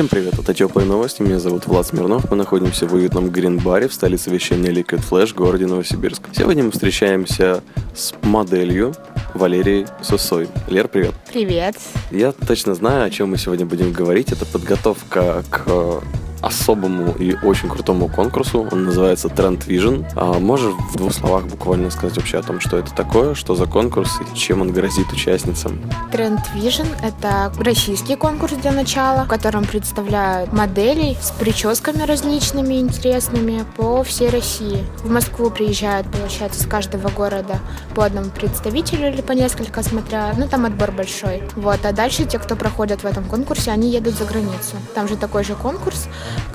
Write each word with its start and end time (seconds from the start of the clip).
Всем 0.00 0.08
привет, 0.08 0.38
это 0.38 0.54
Теплые 0.54 0.88
новости, 0.88 1.20
меня 1.20 1.38
зовут 1.38 1.66
Влад 1.66 1.86
Смирнов, 1.86 2.30
мы 2.30 2.36
находимся 2.38 2.86
в 2.86 2.94
уютном 2.94 3.28
грин-баре 3.28 3.86
в 3.86 3.92
столице 3.92 4.30
вещания 4.30 4.70
Liquid 4.70 5.02
Flash, 5.06 5.34
городе 5.34 5.66
Новосибирск. 5.66 6.22
Сегодня 6.32 6.64
мы 6.64 6.70
встречаемся 6.70 7.62
с 7.94 8.14
моделью 8.22 8.94
Валерией 9.34 9.86
Сусой. 10.00 10.48
Лер, 10.68 10.88
привет. 10.88 11.12
Привет. 11.30 11.76
Я 12.10 12.32
точно 12.32 12.74
знаю, 12.74 13.04
о 13.04 13.10
чем 13.10 13.28
мы 13.28 13.36
сегодня 13.36 13.66
будем 13.66 13.92
говорить. 13.92 14.32
Это 14.32 14.46
подготовка 14.46 15.44
к 15.50 16.02
особому 16.40 17.12
и 17.12 17.34
очень 17.42 17.68
крутому 17.68 18.08
конкурсу. 18.08 18.68
Он 18.70 18.84
называется 18.84 19.28
Trend 19.28 19.66
Vision. 19.66 20.06
А 20.16 20.38
можешь 20.38 20.74
в 20.92 20.96
двух 20.96 21.12
словах 21.12 21.46
буквально 21.46 21.90
сказать 21.90 22.16
вообще 22.16 22.38
о 22.38 22.42
том, 22.42 22.60
что 22.60 22.76
это 22.76 22.94
такое, 22.94 23.34
что 23.34 23.54
за 23.54 23.66
конкурс 23.66 24.18
и 24.20 24.36
чем 24.36 24.60
он 24.60 24.72
грозит 24.72 25.12
участницам? 25.12 25.80
Trend 26.12 26.40
Vision— 26.54 26.86
это 27.02 27.52
российский 27.58 28.16
конкурс 28.16 28.54
для 28.54 28.72
начала, 28.72 29.24
в 29.24 29.28
котором 29.28 29.64
представляют 29.64 30.52
моделей 30.52 31.16
с 31.20 31.30
прическами 31.30 32.02
различными, 32.02 32.80
интересными 32.80 33.64
по 33.76 34.02
всей 34.02 34.30
России. 34.30 34.84
В 35.02 35.10
Москву 35.10 35.50
приезжают, 35.50 36.10
получается, 36.10 36.62
с 36.62 36.66
каждого 36.66 37.08
города 37.08 37.58
по 37.94 38.04
одному 38.04 38.30
представителю 38.30 39.08
или 39.12 39.20
по 39.20 39.32
несколько, 39.32 39.82
смотря, 39.82 40.32
ну 40.36 40.48
там 40.48 40.66
отбор 40.66 40.92
большой. 40.92 41.42
Вот, 41.56 41.84
а 41.84 41.92
дальше 41.92 42.24
те, 42.24 42.38
кто 42.38 42.56
проходят 42.56 43.02
в 43.02 43.06
этом 43.06 43.24
конкурсе, 43.24 43.70
они 43.70 43.90
едут 43.90 44.14
за 44.14 44.24
границу. 44.24 44.76
Там 44.94 45.08
же 45.08 45.16
такой 45.16 45.44
же 45.44 45.54
конкурс, 45.54 46.08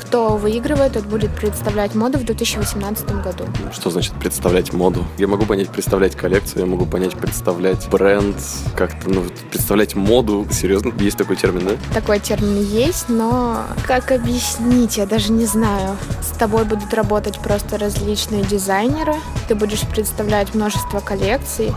кто 0.06 0.38
выигрывает, 0.38 0.94
тот 0.94 1.06
будет 1.06 1.36
представлять 1.36 1.96
моду 1.96 2.20
в 2.20 2.24
2018 2.24 3.24
году. 3.24 3.46
Что 3.74 3.90
значит 3.90 4.14
представлять 4.14 4.72
моду? 4.72 5.06
Я 5.18 5.28
могу 5.28 5.46
понять 5.46 5.70
представлять 5.70 6.16
коллекцию, 6.16 6.62
я 6.62 6.66
могу 6.66 6.86
понять 6.86 7.16
представлять 7.16 7.90
бренд, 7.90 8.38
как-то, 8.76 9.10
ну, 9.10 9.24
представлять 9.50 9.96
моду. 9.96 10.48
Серьезно, 10.52 10.94
есть 11.00 11.18
такой 11.18 11.36
термин, 11.36 11.66
да? 11.66 11.94
Такой 11.94 12.20
термин 12.20 12.64
есть, 12.64 13.10
но 13.10 13.66
как 13.86 14.12
объяснить, 14.12 14.98
я 14.98 15.06
даже 15.06 15.32
не 15.32 15.46
знаю. 15.46 15.98
С 16.22 16.38
тобой 16.38 16.66
будут 16.66 16.94
работать 16.94 17.40
просто 17.40 17.78
различные 17.78 18.44
дизайнеры, 18.44 19.16
ты 19.48 19.56
будешь 19.56 19.82
представлять 19.82 20.54
множество 20.54 21.00
коллекций. 21.00 21.74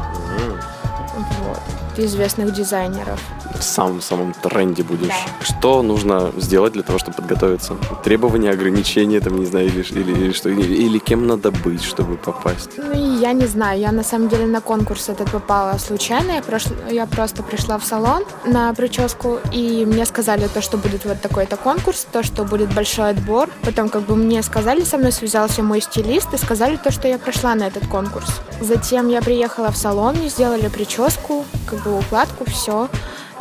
Вот 1.44 1.60
известных 1.96 2.54
дизайнеров. 2.54 3.20
В 3.58 3.62
самом-самом 3.62 4.34
тренде 4.34 4.82
будешь. 4.82 5.08
Да. 5.08 5.44
Что 5.44 5.82
нужно 5.82 6.30
сделать 6.36 6.72
для 6.72 6.82
того, 6.82 6.98
чтобы 6.98 7.16
подготовиться? 7.16 7.76
Требования, 8.04 8.50
ограничения, 8.50 9.20
там, 9.20 9.38
не 9.38 9.46
знаю, 9.46 9.66
или, 9.66 9.82
или, 9.82 10.12
или 10.12 10.32
что, 10.32 10.48
или, 10.48 10.74
или 10.74 10.98
кем 10.98 11.26
надо 11.26 11.50
быть, 11.50 11.82
чтобы 11.82 12.16
попасть? 12.16 12.70
Ну, 12.76 13.18
я 13.20 13.32
не 13.32 13.46
знаю. 13.46 13.80
Я, 13.80 13.92
на 13.92 14.04
самом 14.04 14.28
деле, 14.28 14.46
на 14.46 14.60
конкурс 14.60 15.08
этот 15.08 15.30
попала 15.30 15.78
случайно. 15.78 16.32
Я, 16.32 16.42
прош... 16.42 16.64
я 16.90 17.06
просто 17.06 17.42
пришла 17.42 17.78
в 17.78 17.84
салон 17.84 18.24
на 18.44 18.72
прическу, 18.74 19.38
и 19.52 19.84
мне 19.86 20.06
сказали 20.06 20.48
то, 20.52 20.62
что 20.62 20.78
будет 20.78 21.04
вот 21.04 21.20
такой-то 21.20 21.56
конкурс, 21.56 22.06
то, 22.12 22.22
что 22.22 22.44
будет 22.44 22.72
большой 22.74 23.10
отбор. 23.10 23.48
Потом, 23.62 23.88
как 23.88 24.02
бы, 24.02 24.16
мне 24.16 24.42
сказали, 24.42 24.82
со 24.84 24.98
мной 24.98 25.12
связался 25.12 25.62
мой 25.62 25.80
стилист, 25.80 26.32
и 26.32 26.36
сказали 26.36 26.76
то, 26.76 26.90
что 26.90 27.08
я 27.08 27.18
прошла 27.18 27.54
на 27.54 27.64
этот 27.64 27.86
конкурс. 27.88 28.28
Затем 28.60 29.08
я 29.08 29.20
приехала 29.20 29.70
в 29.70 29.76
салон, 29.76 30.16
мне 30.16 30.28
сделали 30.28 30.68
прическу, 30.68 31.44
как 31.66 31.82
бы 31.82 31.98
укладку, 31.98 32.44
все. 32.48 32.88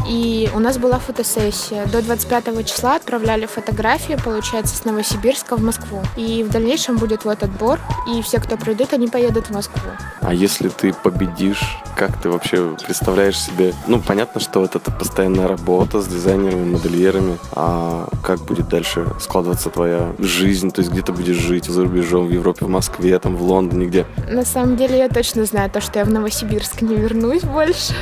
И 0.08 0.50
у 0.53 0.59
нас 0.59 0.77
была 0.77 1.00
фотосессия. 1.00 1.86
До 1.86 2.02
25 2.02 2.66
числа 2.66 2.95
отправляли 2.95 3.45
фотографии, 3.45 4.17
получается, 4.23 4.75
с 4.75 4.86
Новосибирска 4.86 5.58
в 5.58 5.61
Москву. 5.61 6.02
И 6.16 6.44
в 6.44 6.49
дальнейшем 6.49 6.97
будет 6.97 7.25
вот 7.25 7.44
отбор, 7.44 7.80
и 8.09 8.22
все, 8.22 8.39
кто 8.39 8.58
пройдет, 8.58 8.94
они 8.94 9.08
поедут 9.08 9.47
в 9.47 9.52
Москву. 9.52 9.91
А 10.22 10.33
если 10.33 10.69
ты 10.69 10.93
победишь, 10.93 11.77
как 11.95 12.21
ты 12.21 12.30
вообще 12.30 12.76
представляешь 12.86 13.37
себе? 13.37 13.73
Ну, 13.87 14.02
понятно, 14.02 14.39
что 14.39 14.61
вот 14.61 14.76
это 14.76 14.92
постоянная 14.92 15.48
работа 15.48 16.02
с 16.02 16.08
дизайнерами, 16.08 16.71
модельерами. 16.73 17.37
А 17.52 18.08
как 18.23 18.39
будет 18.42 18.70
дальше 18.70 19.08
складываться 19.20 19.70
твоя 19.70 20.14
жизнь? 20.20 20.71
То 20.71 20.81
есть 20.81 20.92
где 20.92 21.02
ты 21.02 21.11
будешь 21.11 21.37
жить? 21.37 21.65
За 21.65 21.83
рубежом, 21.83 22.27
в 22.27 22.31
Европе, 22.31 22.65
в 22.65 22.70
Москве, 22.70 23.17
там, 23.20 23.36
в 23.36 23.42
Лондоне, 23.42 23.87
где? 23.87 24.05
На 24.30 24.45
самом 24.45 24.77
деле 24.77 24.98
я 24.98 25.10
точно 25.10 25.45
знаю 25.45 25.70
то, 25.70 25.81
что 25.81 25.99
я 25.99 26.05
в 26.05 26.10
Новосибирск 26.10 26.81
не 26.81 26.95
вернусь 26.95 27.43
больше. 27.43 27.93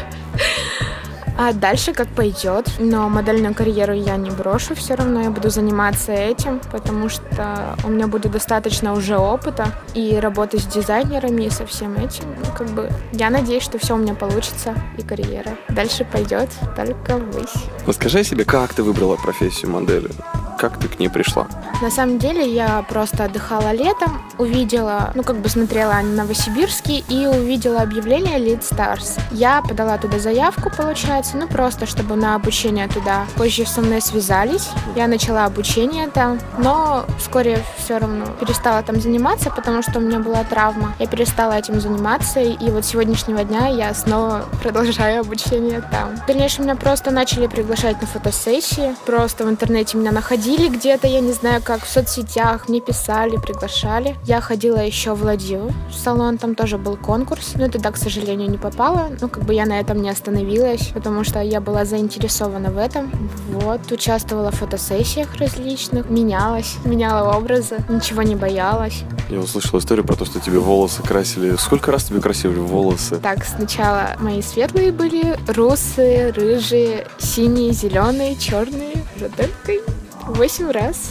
А 1.37 1.53
дальше 1.53 1.93
как 1.93 2.07
пойдет. 2.07 2.69
Но 2.79 3.09
модельную 3.09 3.53
карьеру 3.53 3.93
я 3.93 4.15
не 4.15 4.31
брошу, 4.31 4.75
все 4.75 4.95
равно 4.95 5.21
я 5.21 5.29
буду 5.29 5.49
заниматься 5.49 6.11
этим, 6.11 6.61
потому 6.71 7.09
что 7.09 7.75
у 7.83 7.89
меня 7.89 8.07
будет 8.07 8.31
достаточно 8.31 8.93
уже 8.93 9.17
опыта 9.17 9.67
и 9.93 10.17
работы 10.19 10.59
с 10.59 10.65
дизайнерами 10.65 11.43
и 11.43 11.49
со 11.49 11.65
всем 11.65 11.95
этим. 11.97 12.25
Ну, 12.39 12.51
как 12.57 12.67
бы 12.69 12.89
я 13.11 13.29
надеюсь, 13.29 13.63
что 13.63 13.77
все 13.77 13.95
у 13.95 13.97
меня 13.97 14.13
получится 14.13 14.75
и 14.97 15.01
карьера. 15.01 15.51
Дальше 15.69 16.05
пойдет 16.09 16.49
только 16.75 17.17
ввысь. 17.17 17.53
Расскажи 17.85 18.23
себе, 18.23 18.45
как 18.45 18.73
ты 18.73 18.83
выбрала 18.83 19.15
профессию 19.15 19.71
модели? 19.71 20.09
Как 20.57 20.79
ты 20.79 20.87
к 20.87 20.99
ней 20.99 21.09
пришла? 21.09 21.47
На 21.81 21.91
самом 21.91 22.19
деле 22.19 22.49
я 22.49 22.83
просто 22.87 23.25
отдыхала 23.25 23.71
летом, 23.73 24.21
увидела, 24.37 25.11
ну 25.13 25.23
как 25.23 25.37
бы 25.37 25.49
смотрела 25.49 25.99
Новосибирский 26.01 27.03
и 27.09 27.27
увидела 27.27 27.81
объявление 27.81 28.37
Lead 28.39 28.61
Stars. 28.61 29.19
Я 29.31 29.61
подала 29.61 29.97
туда 29.97 30.19
заявку, 30.19 30.71
получается, 30.75 31.37
ну 31.37 31.47
просто 31.47 31.85
чтобы 31.85 32.15
на 32.15 32.35
обучение 32.35 32.87
туда. 32.87 33.25
Позже 33.35 33.65
со 33.65 33.81
мной 33.81 34.01
связались, 34.01 34.69
я 34.95 35.07
начала 35.07 35.45
обучение 35.45 36.07
там, 36.07 36.39
но 36.57 37.05
вскоре 37.19 37.63
все 37.77 37.97
равно 37.97 38.25
перестала 38.39 38.81
там 38.81 38.99
заниматься, 39.01 39.51
потому 39.51 39.81
что 39.81 39.99
у 39.99 40.01
меня 40.01 40.19
была 40.19 40.43
травма. 40.43 40.95
Я 40.99 41.07
перестала 41.07 41.53
этим 41.53 41.81
заниматься, 41.81 42.39
и 42.39 42.69
вот 42.71 42.85
с 42.85 42.89
сегодняшнего 42.89 43.43
дня 43.43 43.67
я 43.67 43.93
снова 43.93 44.45
продолжаю 44.61 45.21
обучение 45.21 45.81
там. 45.91 46.15
В 46.15 46.25
дальнейшем 46.25 46.63
меня 46.63 46.75
просто 46.75 47.11
начали 47.11 47.47
приглашать 47.47 47.99
на 48.01 48.07
фотосессии, 48.07 48.95
просто 49.05 49.45
в 49.45 49.49
интернете 49.49 49.97
меня 49.97 50.11
находили 50.11 50.69
где-то, 50.69 51.07
я 51.07 51.19
не 51.19 51.33
знаю 51.33 51.61
как, 51.65 51.83
в 51.83 51.89
соцсетях, 51.89 52.69
мне 52.69 52.79
писали, 52.79 53.37
приглашали. 53.37 54.15
Я 54.23 54.39
ходила 54.39 54.77
еще 54.77 55.15
в 55.15 55.23
Ладью, 55.23 55.73
в 55.89 55.95
салон, 55.95 56.37
там 56.37 56.53
тоже 56.53 56.77
был 56.77 56.95
конкурс, 56.95 57.53
но 57.55 57.67
туда, 57.67 57.91
к 57.91 57.97
сожалению, 57.97 58.49
не 58.49 58.57
попала. 58.57 59.09
Ну, 59.19 59.27
как 59.27 59.43
бы 59.43 59.53
я 59.53 59.65
на 59.65 59.79
этом 59.79 60.01
не 60.01 60.09
остановилась, 60.09 60.91
потому 60.93 61.23
что 61.23 61.41
я 61.41 61.59
была 61.59 61.83
заинтересована 61.83 62.69
в 62.69 62.77
этом. 62.77 63.11
Вот, 63.49 63.91
участвовала 63.91 64.51
в 64.51 64.55
фотосессиях 64.55 65.35
различных, 65.37 66.07
менялась, 66.09 66.75
меняла 66.85 67.35
образы, 67.35 67.77
ничего 67.89 68.21
не 68.21 68.35
боялась. 68.35 69.01
Я 69.29 69.39
услышала 69.39 69.79
историю 69.79 70.05
про 70.05 70.15
то, 70.15 70.25
что 70.25 70.39
тебе 70.39 70.59
волосы 70.59 71.01
красили. 71.01 71.55
Сколько 71.55 71.91
раз 71.91 72.03
тебе 72.05 72.21
красили 72.21 72.53
волосы? 72.53 73.17
Так, 73.17 73.43
сначала 73.43 74.11
мои 74.19 74.43
светлые 74.43 74.91
были, 74.91 75.35
русые, 75.47 76.29
рыжие, 76.29 77.07
синие, 77.17 77.73
зеленые, 77.73 78.35
черные, 78.35 79.03
жаделькой. 79.19 79.81
Восемь 80.27 80.69
раз 80.69 81.09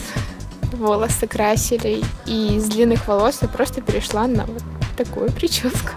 волосы 0.73 1.27
красили, 1.27 2.03
и 2.27 2.57
из 2.57 2.69
длинных 2.69 3.07
волос 3.09 3.39
я 3.43 3.49
просто 3.49 3.81
перешла 3.81 4.27
на 4.27 4.45
вот 4.47 4.63
такую 4.97 5.31
прическу. 5.33 5.93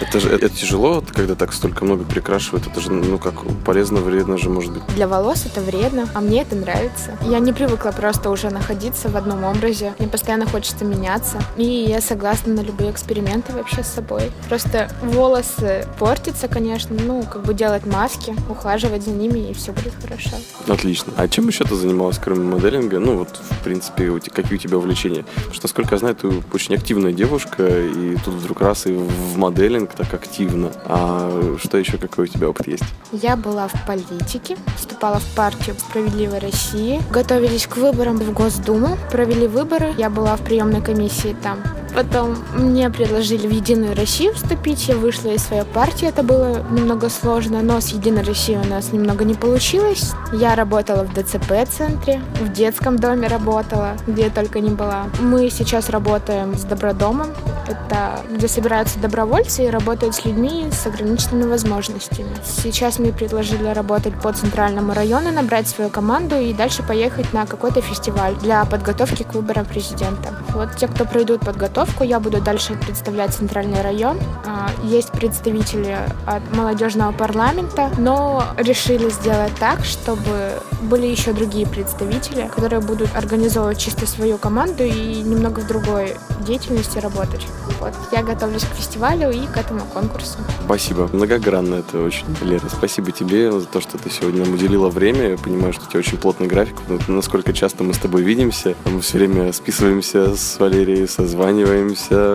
Это 0.00 0.18
же 0.18 0.30
это 0.30 0.48
тяжело, 0.48 1.04
когда 1.12 1.34
так 1.34 1.52
столько 1.52 1.84
много 1.84 2.04
прикрашивают. 2.04 2.66
Это 2.66 2.80
же, 2.80 2.90
ну 2.90 3.18
как, 3.18 3.34
полезно, 3.64 4.00
вредно 4.00 4.38
же 4.38 4.48
может 4.48 4.72
быть. 4.72 4.82
Для 4.94 5.06
волос 5.06 5.44
это 5.46 5.60
вредно, 5.60 6.08
а 6.14 6.20
мне 6.20 6.42
это 6.42 6.56
нравится. 6.56 7.18
Я 7.22 7.38
не 7.38 7.52
привыкла 7.52 7.90
просто 7.90 8.30
уже 8.30 8.50
находиться 8.50 9.08
в 9.08 9.16
одном 9.16 9.44
образе. 9.44 9.94
Мне 9.98 10.08
постоянно 10.08 10.46
хочется 10.46 10.84
меняться. 10.84 11.38
И 11.56 11.64
я 11.64 12.00
согласна 12.00 12.54
на 12.54 12.60
любые 12.60 12.90
эксперименты 12.90 13.52
вообще 13.52 13.82
с 13.82 13.88
собой. 13.88 14.32
Просто 14.48 14.90
волосы 15.02 15.86
портятся, 15.98 16.48
конечно. 16.48 16.96
Ну, 16.98 17.22
как 17.22 17.42
бы 17.42 17.52
делать 17.52 17.84
маски, 17.86 18.34
ухаживать 18.48 19.04
за 19.04 19.10
ними, 19.10 19.50
и 19.50 19.54
все 19.54 19.72
будет 19.72 19.94
хорошо. 20.02 20.36
Отлично. 20.66 21.12
А 21.16 21.28
чем 21.28 21.48
еще 21.48 21.64
ты 21.64 21.74
занималась, 21.74 22.18
кроме 22.18 22.44
моделинга? 22.44 22.98
Ну, 22.98 23.18
вот, 23.18 23.38
в 23.38 23.64
принципе, 23.64 24.10
какие 24.32 24.54
у 24.54 24.60
тебя 24.60 24.78
увлечения? 24.78 25.24
Потому 25.34 25.54
что, 25.54 25.64
насколько 25.66 25.94
я 25.94 25.98
знаю, 25.98 26.14
ты 26.14 26.32
очень 26.52 26.74
активная 26.74 27.12
девушка, 27.12 27.66
и 27.68 28.16
тут 28.24 28.34
вдруг 28.34 28.60
раз 28.62 28.86
и 28.86 28.92
в 28.92 29.36
моделинг 29.36 29.89
так 29.94 30.12
активно. 30.14 30.72
А 30.84 31.56
что 31.62 31.78
еще, 31.78 31.98
какой 31.98 32.24
у 32.24 32.26
тебя 32.28 32.48
опыт 32.48 32.66
есть? 32.66 32.84
Я 33.12 33.36
была 33.36 33.68
в 33.68 33.86
политике, 33.86 34.56
вступала 34.76 35.18
в 35.18 35.34
партию 35.34 35.76
«Справедливой 35.78 36.38
России», 36.38 37.02
готовились 37.10 37.66
к 37.66 37.76
выборам 37.76 38.18
в 38.18 38.32
Госдуму, 38.32 38.96
провели 39.10 39.46
выборы, 39.46 39.94
я 39.96 40.10
была 40.10 40.36
в 40.36 40.42
приемной 40.42 40.82
комиссии 40.82 41.36
там. 41.42 41.58
Потом 41.94 42.36
мне 42.54 42.88
предложили 42.90 43.46
в 43.46 43.50
Единую 43.50 43.94
Россию 43.96 44.34
вступить. 44.34 44.88
Я 44.88 44.96
вышла 44.96 45.30
из 45.30 45.42
своей 45.42 45.64
партии. 45.64 46.08
Это 46.08 46.22
было 46.22 46.62
немного 46.70 47.08
сложно, 47.08 47.62
но 47.62 47.80
с 47.80 47.88
Единой 47.88 48.22
Россией 48.22 48.58
у 48.58 48.66
нас 48.66 48.92
немного 48.92 49.24
не 49.24 49.34
получилось. 49.34 50.12
Я 50.32 50.54
работала 50.54 51.04
в 51.04 51.12
ДЦП-центре, 51.14 52.22
в 52.40 52.52
детском 52.52 52.98
доме 52.98 53.28
работала, 53.28 53.96
где 54.06 54.24
я 54.24 54.30
только 54.30 54.60
не 54.60 54.70
была. 54.70 55.06
Мы 55.20 55.50
сейчас 55.50 55.90
работаем 55.90 56.56
с 56.56 56.62
Добродомом. 56.62 57.28
Это 57.66 58.20
где 58.28 58.48
собираются 58.48 58.98
добровольцы 58.98 59.64
и 59.64 59.70
работают 59.70 60.16
с 60.16 60.24
людьми 60.24 60.68
с 60.72 60.86
ограниченными 60.86 61.48
возможностями. 61.48 62.30
Сейчас 62.44 62.98
мне 62.98 63.12
предложили 63.12 63.68
работать 63.68 64.14
по 64.20 64.32
центральному 64.32 64.92
району, 64.92 65.30
набрать 65.30 65.68
свою 65.68 65.88
команду 65.88 66.36
и 66.36 66.52
дальше 66.52 66.82
поехать 66.82 67.32
на 67.32 67.46
какой-то 67.46 67.80
фестиваль 67.80 68.34
для 68.36 68.64
подготовки 68.64 69.22
к 69.22 69.34
выборам 69.34 69.66
президента. 69.66 70.34
Вот 70.52 70.76
те, 70.76 70.88
кто 70.88 71.04
пройдут 71.04 71.40
подготовку, 71.40 71.79
я 72.00 72.20
буду 72.20 72.40
дальше 72.40 72.74
представлять 72.74 73.34
центральный 73.34 73.82
район. 73.82 74.18
А, 74.44 74.70
есть 74.84 75.12
представители 75.12 75.96
от 76.26 76.42
молодежного 76.54 77.12
парламента, 77.12 77.90
но 77.98 78.44
решили 78.56 79.10
сделать 79.10 79.52
так, 79.58 79.84
чтобы 79.84 80.60
были 80.82 81.06
еще 81.06 81.32
другие 81.32 81.66
представители, 81.66 82.50
которые 82.54 82.80
будут 82.80 83.14
организовывать 83.14 83.78
чисто 83.78 84.06
свою 84.06 84.38
команду 84.38 84.84
и 84.84 85.22
немного 85.22 85.60
в 85.60 85.66
другой 85.66 86.16
деятельности 86.40 86.98
работать. 86.98 87.46
Вот. 87.80 87.92
Я 88.12 88.22
готовлюсь 88.22 88.64
к 88.64 88.74
фестивалю 88.74 89.30
и 89.30 89.46
к 89.46 89.56
этому 89.56 89.80
конкурсу. 89.92 90.38
Спасибо. 90.64 91.08
Многогранно 91.12 91.76
это 91.76 92.02
очень, 92.02 92.26
Лера. 92.42 92.68
Спасибо 92.68 93.12
тебе 93.12 93.52
за 93.52 93.66
то, 93.66 93.80
что 93.80 93.98
ты 93.98 94.10
сегодня 94.10 94.44
нам 94.44 94.54
уделила 94.54 94.88
время. 94.88 95.30
Я 95.30 95.38
понимаю, 95.38 95.72
что 95.72 95.84
у 95.84 95.88
тебя 95.88 96.00
очень 96.00 96.18
плотный 96.18 96.46
график. 96.46 96.76
Насколько 97.08 97.52
часто 97.52 97.84
мы 97.84 97.94
с 97.94 97.98
тобой 97.98 98.22
видимся. 98.22 98.74
Мы 98.86 99.00
все 99.00 99.18
время 99.18 99.52
списываемся 99.52 100.36
с 100.36 100.58
Валерией, 100.58 101.06
созваниваемся. 101.08 101.69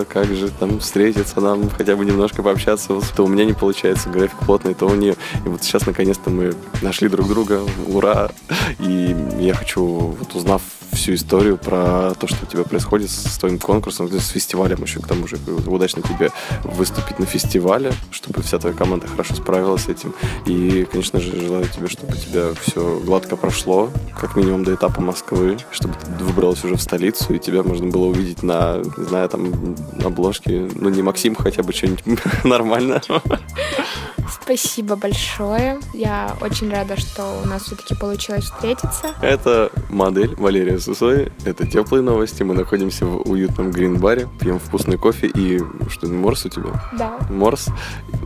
Как 0.10 0.28
же 0.28 0.50
там 0.50 0.80
встретиться 0.80 1.42
нам, 1.42 1.70
хотя 1.70 1.96
бы 1.96 2.06
немножко 2.06 2.42
пообщаться. 2.42 2.94
Вот, 2.94 3.06
то 3.16 3.26
у 3.26 3.28
меня 3.28 3.46
не 3.46 3.54
получается 3.54 4.10
график 4.10 4.40
плотный, 4.40 4.74
то 4.74 4.88
у 4.88 4.96
нее. 4.96 5.16
И 5.46 5.50
вот 5.50 5.64
сейчас 5.64 5.86
наконец-то 5.86 6.30
мы 6.30 6.54
нашли 6.82 7.10
друг 7.10 7.28
друга. 7.28 7.62
Ура! 7.88 8.32
И 8.80 9.16
я 9.40 9.54
хочу, 9.54 9.84
вот 9.84 10.34
узнав 10.36 10.62
всю 10.96 11.14
историю 11.14 11.58
про 11.58 12.14
то, 12.20 12.28
что 12.28 12.38
у 12.44 12.46
тебя 12.46 12.64
происходит 12.64 13.10
с 13.10 13.38
твоим 13.38 13.60
конкурсом, 13.60 14.10
с 14.12 14.30
фестивалем 14.30 14.82
еще 14.82 15.00
к 15.00 15.08
тому 15.08 15.28
же. 15.28 15.38
Удачно 15.68 16.02
тебе 16.02 16.32
выступить 16.64 17.20
на 17.20 17.26
фестивале, 17.26 17.94
чтобы 18.12 18.42
вся 18.42 18.58
твоя 18.58 18.76
команда 18.76 19.08
хорошо 19.08 19.36
справилась 19.36 19.84
с 19.84 19.90
этим. 19.90 20.14
И, 20.46 20.88
конечно 20.92 21.20
же, 21.20 21.40
желаю 21.40 21.68
тебе, 21.68 21.88
чтобы 21.88 22.14
у 22.14 22.16
тебя 22.16 22.48
все 22.62 23.00
гладко 23.06 23.36
прошло, 23.36 23.92
как 24.20 24.36
минимум 24.36 24.64
до 24.64 24.76
этапа 24.76 25.02
Москвы, 25.02 25.58
чтобы 25.72 25.96
ты 25.96 26.24
выбралась 26.24 26.64
уже 26.64 26.76
в 26.76 26.82
столицу, 26.82 27.34
и 27.34 27.40
тебя 27.40 27.64
можно 27.64 27.88
было 27.88 28.06
увидеть 28.06 28.44
на, 28.44 28.78
не 28.98 29.06
знаю, 29.06 29.30
там, 29.30 29.76
обложке, 30.04 30.70
ну, 30.74 30.90
не 30.90 31.02
Максим, 31.02 31.36
хотя 31.36 31.64
бы 31.64 31.74
что-нибудь 31.74 32.04
нормально. 32.44 33.02
Спасибо 34.30 34.96
большое. 34.96 35.80
Я 35.94 36.36
очень 36.42 36.70
рада, 36.70 37.00
что 37.00 37.42
у 37.44 37.48
нас 37.48 37.64
все-таки 37.64 37.96
получилось 37.96 38.46
встретиться. 38.46 39.16
Это 39.22 39.72
модель 39.90 40.36
Валерия 40.36 40.80
Сусой. 40.80 41.32
Это 41.46 41.68
теплые 41.68 42.02
новости. 42.02 42.44
Мы 42.44 42.54
находимся 42.54 43.06
в 43.06 43.30
уютном 43.30 43.72
грин-баре, 43.72 44.28
пьем 44.40 44.60
вкусный 44.60 44.98
кофе 44.98 45.28
и 45.28 45.62
что, 45.90 46.08
морс 46.08 46.46
у 46.46 46.50
тебя? 46.50 46.72
Да. 46.98 47.18
Морс. 47.30 47.68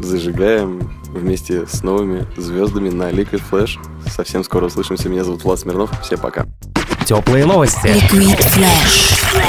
Зажигаем 0.01 0.91
вместе 1.09 1.65
с 1.67 1.83
новыми 1.83 2.25
звездами 2.37 2.89
на 2.89 3.11
Liquid 3.11 3.41
Flash. 3.49 3.77
Совсем 4.07 4.43
скоро 4.43 4.65
услышимся. 4.65 5.09
Меня 5.09 5.23
зовут 5.23 5.43
Влад 5.43 5.59
Смирнов. 5.59 5.91
Всем 6.01 6.19
пока. 6.19 6.45
Теплые 7.05 7.45
новости. 7.45 7.87
Liquid 7.87 8.37
Flash. 8.37 9.48